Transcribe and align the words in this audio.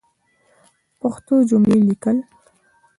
پښتو 0.99 1.35
جملی 1.49 1.79
لیکل 1.89 2.17